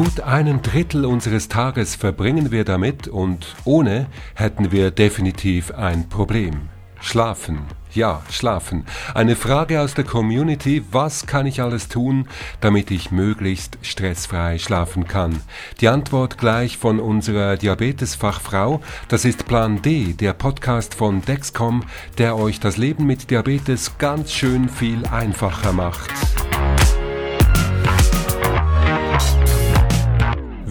Gut 0.00 0.20
einen 0.20 0.62
Drittel 0.62 1.04
unseres 1.04 1.48
Tages 1.48 1.94
verbringen 1.94 2.50
wir 2.50 2.64
damit 2.64 3.06
und 3.06 3.54
ohne 3.66 4.06
hätten 4.34 4.72
wir 4.72 4.90
definitiv 4.90 5.72
ein 5.72 6.08
Problem. 6.08 6.70
Schlafen. 7.02 7.58
Ja, 7.92 8.22
schlafen. 8.30 8.86
Eine 9.12 9.36
Frage 9.36 9.78
aus 9.78 9.92
der 9.92 10.04
Community, 10.04 10.82
was 10.90 11.26
kann 11.26 11.44
ich 11.44 11.60
alles 11.60 11.88
tun, 11.88 12.28
damit 12.62 12.90
ich 12.90 13.10
möglichst 13.10 13.76
stressfrei 13.82 14.58
schlafen 14.58 15.06
kann? 15.06 15.42
Die 15.82 15.88
Antwort 15.88 16.38
gleich 16.38 16.78
von 16.78 16.98
unserer 16.98 17.58
Diabetesfachfrau, 17.58 18.80
das 19.08 19.26
ist 19.26 19.46
Plan 19.46 19.82
D, 19.82 20.14
der 20.14 20.32
Podcast 20.32 20.94
von 20.94 21.20
Dexcom, 21.20 21.84
der 22.16 22.38
euch 22.38 22.58
das 22.58 22.78
Leben 22.78 23.04
mit 23.04 23.30
Diabetes 23.30 23.98
ganz 23.98 24.32
schön 24.32 24.70
viel 24.70 25.06
einfacher 25.08 25.74
macht. 25.74 26.10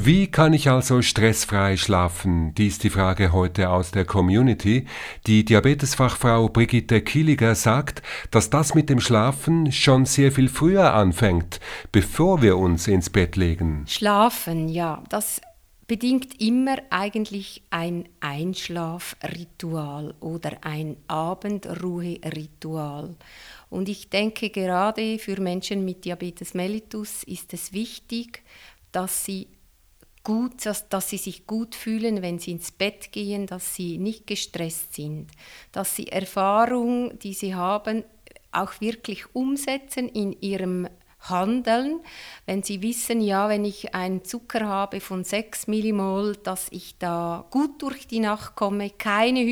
Wie 0.02 0.28
kann 0.28 0.54
ich 0.54 0.70
also 0.70 1.02
stressfrei 1.02 1.76
schlafen? 1.76 2.56
Dies 2.56 2.76
ist 2.76 2.86
die 2.86 2.90
Frage 2.90 3.34
heute 3.34 3.70
aus 3.70 3.92
der 3.92 4.06
Community. 4.06 4.86
Die 5.28 5.44
Diabetesfachfrau 5.44 6.48
Brigitte 6.48 7.02
Kieliger 7.02 7.54
sagt, 7.54 8.02
dass 8.32 8.50
das 8.50 8.76
mit 8.76 8.90
dem 8.90 9.02
Schlafen 9.02 9.74
schon 9.74 10.06
sehr 10.06 10.32
viel 10.32 10.48
früher 10.48 10.94
anfängt, 10.94 11.60
bevor 11.92 12.42
wir 12.42 12.58
uns 12.58 12.88
ins 12.88 13.10
Bett 13.10 13.36
legen. 13.36 13.84
Schlafen, 13.90 14.70
ja, 14.70 15.04
das 15.10 15.42
bedingt 15.86 16.40
immer 16.40 16.78
eigentlich 16.92 17.64
ein 17.70 18.08
Einschlafritual 18.22 20.14
oder 20.22 20.60
ein 20.62 20.96
Abendruheritual. 21.08 23.18
Und 23.70 23.90
ich 23.90 24.10
denke, 24.10 24.50
gerade 24.50 25.20
für 25.20 25.42
Menschen 25.42 25.84
mit 25.84 26.06
Diabetes 26.06 26.54
mellitus 26.54 27.24
ist 27.24 27.54
es 27.54 27.74
wichtig, 27.74 28.44
dass 28.94 29.26
sie 29.26 29.50
gut, 30.24 30.66
dass, 30.66 30.90
dass 30.90 31.10
sie 31.10 31.18
sich 31.18 31.48
gut 31.48 31.76
fühlen, 31.76 32.22
wenn 32.22 32.40
sie 32.40 32.52
ins 32.52 32.72
Bett 32.72 33.12
gehen, 33.12 33.48
dass 33.48 33.76
sie 33.76 33.98
nicht 33.98 34.28
gestresst 34.28 34.94
sind, 34.94 35.28
dass 35.72 35.96
sie 35.96 36.08
Erfahrung, 36.08 37.18
die 37.20 37.34
sie 37.34 37.56
haben, 37.56 38.04
auch 38.52 38.82
wirklich 38.82 39.34
umsetzen 39.34 40.10
in 40.10 40.36
ihrem 40.42 40.88
Handeln, 41.22 42.00
wenn 42.46 42.64
sie 42.64 42.82
wissen, 42.82 43.20
ja, 43.22 43.50
wenn 43.50 43.66
ich 43.66 43.94
einen 43.94 44.24
Zucker 44.24 44.66
habe 44.68 45.02
von 45.02 45.24
6 45.24 45.68
Millimol, 45.68 46.38
dass 46.38 46.68
ich 46.72 46.98
da 46.98 47.46
gut 47.50 47.82
durch 47.82 48.08
die 48.08 48.22
Nacht 48.22 48.56
komme, 48.56 48.90
keine 48.90 49.46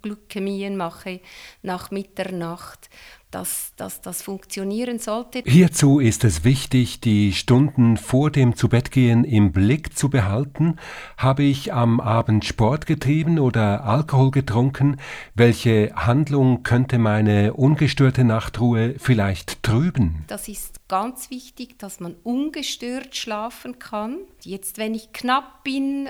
Hypoglykämien 0.00 0.76
mache 0.76 1.20
nach 1.62 1.90
Mitternacht 1.90 2.88
dass, 3.30 3.72
dass 3.76 4.00
das 4.00 4.22
funktionieren 4.22 4.98
sollte. 4.98 5.42
Hierzu 5.46 6.00
ist 6.00 6.24
es 6.24 6.44
wichtig, 6.44 7.00
die 7.00 7.32
Stunden 7.32 7.96
vor 7.96 8.30
dem 8.30 8.56
Zubettgehen 8.56 9.24
im 9.24 9.52
Blick 9.52 9.96
zu 9.96 10.10
behalten. 10.10 10.76
Habe 11.16 11.44
ich 11.44 11.72
am 11.72 12.00
Abend 12.00 12.44
Sport 12.44 12.86
getrieben 12.86 13.38
oder 13.38 13.84
Alkohol 13.84 14.30
getrunken? 14.30 14.96
Welche 15.34 15.92
Handlung 15.94 16.62
könnte 16.62 16.98
meine 16.98 17.54
ungestörte 17.54 18.24
Nachtruhe 18.24 18.96
vielleicht 18.98 19.62
trüben? 19.62 20.24
Das 20.26 20.48
ist 20.48 20.88
ganz 20.88 21.30
wichtig, 21.30 21.78
dass 21.78 22.00
man 22.00 22.16
ungestört 22.24 23.14
schlafen 23.14 23.78
kann. 23.78 24.18
Jetzt, 24.42 24.78
wenn 24.78 24.94
ich 24.94 25.12
knapp 25.12 25.62
bin 25.62 26.08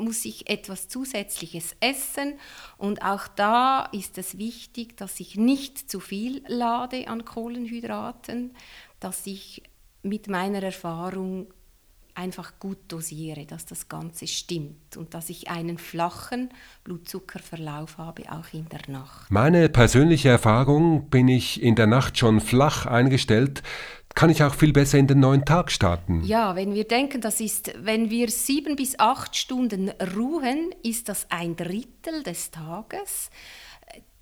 muss 0.00 0.24
ich 0.24 0.50
etwas 0.50 0.88
Zusätzliches 0.88 1.76
essen. 1.80 2.34
Und 2.78 3.02
auch 3.02 3.28
da 3.28 3.88
ist 3.92 4.18
es 4.18 4.38
wichtig, 4.38 4.96
dass 4.96 5.20
ich 5.20 5.36
nicht 5.36 5.90
zu 5.90 6.00
viel 6.00 6.42
lade 6.48 7.08
an 7.08 7.24
Kohlenhydraten, 7.24 8.54
dass 8.98 9.26
ich 9.26 9.62
mit 10.02 10.28
meiner 10.28 10.62
Erfahrung 10.62 11.48
einfach 12.14 12.52
gut 12.58 12.78
dosiere, 12.88 13.46
dass 13.46 13.66
das 13.66 13.88
Ganze 13.88 14.26
stimmt 14.26 14.96
und 14.96 15.14
dass 15.14 15.30
ich 15.30 15.48
einen 15.48 15.78
flachen 15.78 16.50
Blutzuckerverlauf 16.84 17.98
habe, 17.98 18.30
auch 18.30 18.52
in 18.52 18.68
der 18.68 18.82
Nacht. 18.88 19.30
Meine 19.30 19.68
persönliche 19.68 20.28
Erfahrung 20.28 21.08
bin 21.08 21.28
ich 21.28 21.62
in 21.62 21.76
der 21.76 21.86
Nacht 21.86 22.18
schon 22.18 22.40
flach 22.40 22.86
eingestellt, 22.86 23.62
kann 24.14 24.30
ich 24.30 24.42
auch 24.42 24.54
viel 24.54 24.72
besser 24.72 24.98
in 24.98 25.06
den 25.06 25.20
neuen 25.20 25.44
Tag 25.44 25.70
starten. 25.70 26.22
Ja, 26.24 26.56
wenn 26.56 26.74
wir 26.74 26.84
denken, 26.84 27.20
das 27.20 27.40
ist, 27.40 27.72
wenn 27.84 28.10
wir 28.10 28.28
sieben 28.28 28.76
bis 28.76 28.98
acht 28.98 29.36
Stunden 29.36 29.90
ruhen, 30.14 30.74
ist 30.82 31.08
das 31.08 31.26
ein 31.30 31.56
Drittel 31.56 32.22
des 32.22 32.50
Tages, 32.50 33.30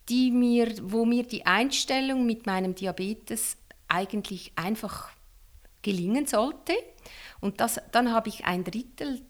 die 0.08 0.30
mir, 0.30 0.72
wo 0.82 1.04
mir 1.04 1.24
die 1.24 1.46
Einstellung 1.46 2.26
mit 2.26 2.46
meinem 2.46 2.74
Diabetes 2.74 3.56
eigentlich 3.88 4.52
einfach 4.56 5.10
gelingen 5.82 6.26
sollte. 6.26 6.74
Und 7.40 7.60
das, 7.60 7.80
dann 7.92 8.12
habe 8.12 8.28
ich 8.28 8.44
ein 8.44 8.64
Drittel 8.64 9.22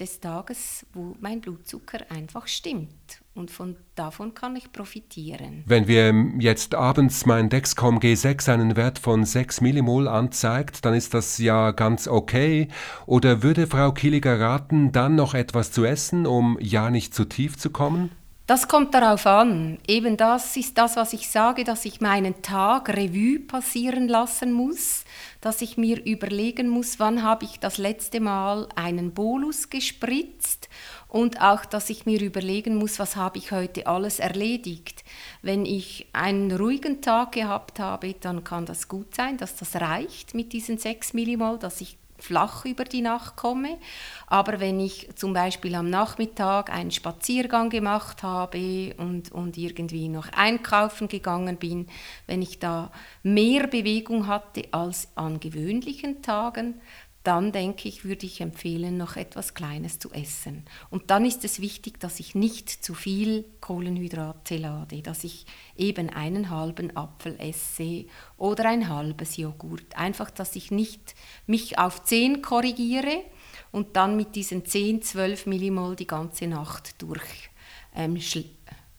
des 0.00 0.20
Tages, 0.20 0.86
wo 0.92 1.16
mein 1.20 1.40
Blutzucker 1.40 2.10
einfach 2.10 2.46
stimmt. 2.46 3.22
Und 3.34 3.50
von, 3.50 3.76
davon 3.94 4.34
kann 4.34 4.56
ich 4.56 4.72
profitieren. 4.72 5.62
Wenn 5.66 5.86
wir 5.86 6.12
jetzt 6.40 6.74
abends 6.74 7.24
mein 7.24 7.48
Dexcom 7.48 7.98
G6 8.00 8.52
einen 8.52 8.76
Wert 8.76 8.98
von 8.98 9.24
6 9.24 9.60
Millimol 9.60 10.08
anzeigt, 10.08 10.84
dann 10.84 10.94
ist 10.94 11.14
das 11.14 11.38
ja 11.38 11.70
ganz 11.70 12.08
okay. 12.08 12.68
Oder 13.06 13.42
würde 13.42 13.66
Frau 13.66 13.92
Kieliger 13.92 14.40
raten, 14.40 14.92
dann 14.92 15.14
noch 15.14 15.34
etwas 15.34 15.70
zu 15.70 15.84
essen, 15.84 16.26
um 16.26 16.58
ja 16.60 16.90
nicht 16.90 17.14
zu 17.14 17.24
tief 17.24 17.56
zu 17.56 17.70
kommen? 17.70 18.10
Das 18.48 18.66
kommt 18.66 18.94
darauf 18.94 19.26
an. 19.26 19.76
Eben 19.86 20.16
das 20.16 20.56
ist 20.56 20.78
das, 20.78 20.96
was 20.96 21.12
ich 21.12 21.28
sage, 21.28 21.64
dass 21.64 21.84
ich 21.84 22.00
meinen 22.00 22.40
Tag 22.40 22.88
Revue 22.88 23.40
passieren 23.40 24.08
lassen 24.08 24.52
muss, 24.52 25.04
dass 25.42 25.60
ich 25.60 25.76
mir 25.76 26.02
überlegen 26.02 26.66
muss, 26.70 26.98
wann 26.98 27.22
habe 27.22 27.44
ich 27.44 27.60
das 27.60 27.76
letzte 27.76 28.20
Mal 28.20 28.66
einen 28.74 29.12
Bolus 29.12 29.68
gespritzt 29.68 30.70
und 31.08 31.42
auch, 31.42 31.66
dass 31.66 31.90
ich 31.90 32.06
mir 32.06 32.22
überlegen 32.22 32.76
muss, 32.76 32.98
was 32.98 33.16
habe 33.16 33.36
ich 33.36 33.52
heute 33.52 33.86
alles 33.86 34.18
erledigt. 34.18 35.04
Wenn 35.42 35.66
ich 35.66 36.06
einen 36.14 36.50
ruhigen 36.50 37.02
Tag 37.02 37.32
gehabt 37.32 37.78
habe, 37.78 38.14
dann 38.14 38.44
kann 38.44 38.64
das 38.64 38.88
gut 38.88 39.14
sein, 39.14 39.36
dass 39.36 39.56
das 39.56 39.76
reicht 39.76 40.32
mit 40.32 40.54
diesen 40.54 40.78
6 40.78 41.12
Millimol, 41.12 41.58
dass 41.58 41.82
ich 41.82 41.98
flach 42.18 42.64
über 42.64 42.84
die 42.84 43.00
Nacht 43.00 43.36
komme. 43.36 43.78
Aber 44.26 44.60
wenn 44.60 44.80
ich 44.80 45.08
zum 45.14 45.32
Beispiel 45.32 45.74
am 45.74 45.88
Nachmittag 45.88 46.70
einen 46.70 46.90
Spaziergang 46.90 47.70
gemacht 47.70 48.22
habe 48.22 48.94
und, 48.98 49.32
und 49.32 49.56
irgendwie 49.56 50.08
noch 50.08 50.28
einkaufen 50.32 51.08
gegangen 51.08 51.56
bin, 51.56 51.86
wenn 52.26 52.42
ich 52.42 52.58
da 52.58 52.90
mehr 53.22 53.66
Bewegung 53.66 54.26
hatte 54.26 54.64
als 54.72 55.08
an 55.14 55.40
gewöhnlichen 55.40 56.22
Tagen, 56.22 56.80
dann 57.28 57.52
denke 57.52 57.90
ich, 57.90 58.06
würde 58.06 58.24
ich 58.24 58.40
empfehlen, 58.40 58.96
noch 58.96 59.16
etwas 59.16 59.52
Kleines 59.52 59.98
zu 59.98 60.10
essen. 60.12 60.64
Und 60.88 61.10
dann 61.10 61.26
ist 61.26 61.44
es 61.44 61.60
wichtig, 61.60 62.00
dass 62.00 62.20
ich 62.20 62.34
nicht 62.34 62.70
zu 62.70 62.94
viel 62.94 63.44
Kohlenhydrate 63.60 64.56
lade, 64.56 65.02
dass 65.02 65.24
ich 65.24 65.44
eben 65.76 66.08
einen 66.08 66.48
halben 66.48 66.96
Apfel 66.96 67.36
esse 67.38 68.06
oder 68.38 68.70
ein 68.70 68.88
halbes 68.88 69.36
Joghurt. 69.36 69.94
Einfach, 69.94 70.30
dass 70.30 70.56
ich 70.56 70.70
nicht 70.70 71.14
mich 71.46 71.78
auf 71.78 72.02
10 72.02 72.40
korrigiere 72.40 73.24
und 73.72 73.96
dann 73.96 74.16
mit 74.16 74.34
diesen 74.34 74.64
10, 74.64 75.02
12 75.02 75.44
Millimol 75.44 75.96
die 75.96 76.06
ganze 76.06 76.46
Nacht 76.46 77.02
durch 77.02 77.50
ähm, 77.94 78.16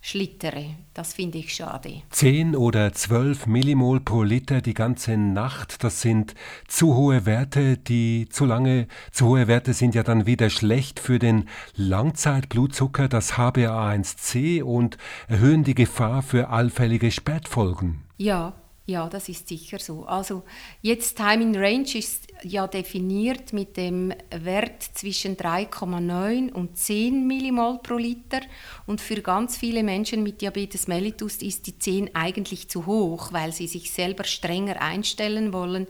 schlittere. 0.01 0.75
Das 0.93 1.13
finde 1.13 1.37
ich 1.37 1.53
schade. 1.53 2.01
10 2.09 2.55
oder 2.55 2.93
12 2.93 3.47
Millimol 3.47 3.99
pro 3.99 4.23
Liter 4.23 4.61
die 4.61 4.73
ganze 4.73 5.17
Nacht, 5.17 5.83
das 5.83 6.01
sind 6.01 6.35
zu 6.67 6.95
hohe 6.95 7.25
Werte, 7.25 7.77
die 7.77 8.27
zu 8.29 8.45
lange, 8.45 8.87
zu 9.11 9.27
hohe 9.27 9.47
Werte 9.47 9.73
sind 9.73 9.95
ja 9.95 10.03
dann 10.03 10.25
wieder 10.25 10.49
schlecht 10.49 10.99
für 10.99 11.19
den 11.19 11.49
Langzeitblutzucker, 11.75 13.07
das 13.07 13.33
HbA1c 13.33 14.63
und 14.63 14.97
erhöhen 15.27 15.63
die 15.63 15.75
Gefahr 15.75 16.21
für 16.21 16.49
allfällige 16.49 17.11
Spätfolgen. 17.11 18.03
Ja, 18.17 18.53
ja, 18.89 19.07
das 19.07 19.29
ist 19.29 19.47
sicher 19.47 19.79
so. 19.79 20.05
Also 20.05 20.43
jetzt 20.81 21.15
Time 21.15 21.43
in 21.43 21.55
Range 21.55 21.87
ist 21.93 22.27
ja 22.43 22.67
definiert 22.67 23.53
mit 23.53 23.77
dem 23.77 24.13
Wert 24.31 24.81
zwischen 24.81 25.37
3,9 25.37 26.51
und 26.51 26.77
10 26.77 27.27
Millimol 27.27 27.79
pro 27.83 27.95
Liter 27.95 28.41
und 28.87 28.99
für 28.99 29.21
ganz 29.21 29.57
viele 29.57 29.83
Menschen 29.83 30.23
mit 30.23 30.41
Diabetes 30.41 30.87
mellitus 30.87 31.37
ist 31.37 31.67
die 31.67 31.77
10 31.77 32.15
eigentlich 32.15 32.69
zu 32.69 32.85
hoch, 32.85 33.31
weil 33.31 33.53
sie 33.53 33.67
sich 33.67 33.91
selber 33.91 34.23
strenger 34.23 34.81
einstellen 34.81 35.53
wollen 35.53 35.87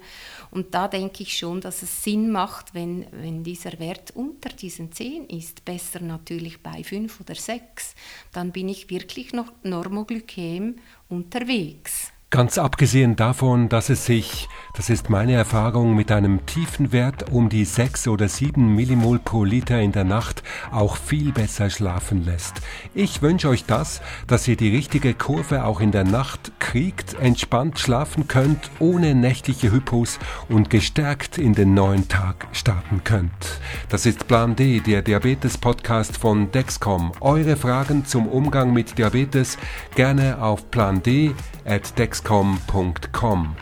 und 0.51 0.73
da 0.73 0.87
denke 0.87 1.23
ich 1.23 1.37
schon, 1.37 1.61
dass 1.61 1.83
es 1.83 2.03
Sinn 2.03 2.31
macht, 2.31 2.73
wenn, 2.73 3.05
wenn 3.11 3.43
dieser 3.43 3.79
Wert 3.79 4.11
unter 4.15 4.49
diesen 4.49 4.91
10 4.91 5.27
ist, 5.27 5.63
besser 5.63 6.01
natürlich 6.01 6.61
bei 6.61 6.83
5 6.83 7.21
oder 7.21 7.35
6, 7.35 7.95
dann 8.31 8.51
bin 8.51 8.67
ich 8.67 8.89
wirklich 8.89 9.33
noch 9.33 9.51
normoglykäm 9.63 10.77
unterwegs. 11.07 11.98
Ganz 12.31 12.59
abgesehen 12.59 13.15
davon, 13.15 13.69
dass 13.69 13.89
es 13.89 14.05
sich, 14.05 14.49
das 14.75 14.91
ist 14.91 15.09
meine 15.09 15.33
Erfahrung, 15.33 15.95
mit 15.95 16.11
einem 16.11 16.45
tiefen 16.45 16.91
Wert 16.91 17.31
um 17.31 17.49
die 17.49 17.65
6 17.65 18.07
oder 18.07 18.27
7 18.29 18.75
Millimol 18.75 19.17
pro 19.17 19.43
Liter 19.43 19.81
in 19.81 19.93
der 19.93 20.03
Nacht 20.03 20.43
auch 20.71 20.95
viel 20.95 21.31
besser 21.31 21.71
schlafen 21.71 22.23
lässt. 22.23 22.61
Ich 22.93 23.23
wünsche 23.23 23.49
euch 23.49 23.65
das, 23.65 24.03
dass 24.27 24.47
ihr 24.47 24.57
die 24.57 24.69
richtige 24.69 25.15
Kurve 25.15 25.65
auch 25.65 25.81
in 25.81 25.91
der 25.91 26.03
Nacht 26.03 26.51
kriegt, 26.59 27.15
entspannt 27.15 27.79
schlafen 27.79 28.27
könnt, 28.27 28.69
ohne 28.77 29.15
nächtliche 29.15 29.71
Hypos 29.71 30.19
und 30.49 30.69
gestärkt 30.69 31.39
in 31.39 31.55
den 31.55 31.73
neuen 31.73 32.09
Tag 32.09 32.45
starten 32.51 33.03
könnt. 33.03 33.59
Das 33.89 34.05
ist 34.05 34.27
Plan 34.27 34.55
D, 34.55 34.81
der 34.81 35.01
Diabetes-Podcast 35.01 36.15
von 36.17 36.51
Dexcom. 36.51 37.11
Eure 37.21 37.55
Fragen 37.55 38.05
zum 38.05 38.27
Umgang 38.27 38.71
mit 38.71 38.99
Diabetes 38.99 39.57
gerne 39.95 40.43
auf 40.43 40.69
plan 40.69 41.01
D 41.01 41.33
at 41.69 41.97
dexcom.com. 41.97 43.55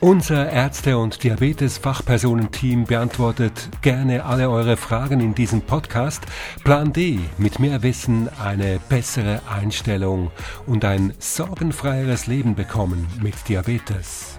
Unser 0.00 0.50
Ärzte- 0.50 0.98
und 0.98 1.24
Diabetes-Fachpersonenteam 1.24 2.84
beantwortet 2.84 3.70
gerne 3.80 4.26
alle 4.26 4.50
eure 4.50 4.76
Fragen 4.76 5.20
in 5.20 5.34
diesem 5.34 5.62
Podcast. 5.62 6.22
Plan 6.64 6.92
D 6.92 7.18
mit 7.38 7.58
mehr 7.58 7.82
Wissen, 7.82 8.28
eine 8.38 8.78
bessere 8.90 9.40
Einstellung 9.50 10.30
und 10.66 10.84
ein 10.84 11.14
sorgenfreieres 11.18 12.26
Leben 12.26 12.54
bekommen 12.54 13.06
mit 13.22 13.48
Diabetes. 13.48 14.38